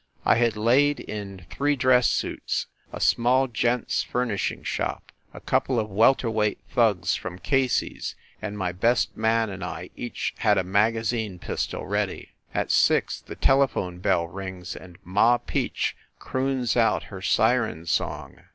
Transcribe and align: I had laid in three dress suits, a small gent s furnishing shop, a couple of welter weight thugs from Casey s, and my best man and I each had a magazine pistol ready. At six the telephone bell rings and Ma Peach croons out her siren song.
I 0.25 0.37
had 0.37 0.57
laid 0.57 0.99
in 0.99 1.45
three 1.51 1.75
dress 1.75 2.09
suits, 2.09 2.65
a 2.91 2.99
small 2.99 3.47
gent 3.47 3.89
s 3.89 4.01
furnishing 4.01 4.63
shop, 4.63 5.11
a 5.31 5.39
couple 5.39 5.79
of 5.79 5.91
welter 5.91 6.27
weight 6.31 6.59
thugs 6.73 7.13
from 7.13 7.37
Casey 7.37 7.97
s, 7.99 8.15
and 8.41 8.57
my 8.57 8.71
best 8.71 9.15
man 9.15 9.51
and 9.51 9.63
I 9.63 9.91
each 9.95 10.33
had 10.39 10.57
a 10.57 10.63
magazine 10.63 11.37
pistol 11.37 11.85
ready. 11.85 12.29
At 12.51 12.71
six 12.71 13.21
the 13.21 13.35
telephone 13.35 13.99
bell 13.99 14.25
rings 14.27 14.75
and 14.75 14.97
Ma 15.03 15.37
Peach 15.37 15.95
croons 16.17 16.75
out 16.75 17.03
her 17.13 17.21
siren 17.21 17.85
song. 17.85 18.39